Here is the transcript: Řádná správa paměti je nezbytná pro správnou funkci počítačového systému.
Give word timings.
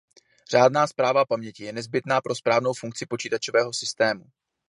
Řádná 0.51 0.87
správa 0.87 1.25
paměti 1.25 1.63
je 1.63 1.73
nezbytná 1.73 2.21
pro 2.21 2.35
správnou 2.35 2.73
funkci 2.73 3.05
počítačového 3.05 3.73
systému. 3.73 4.25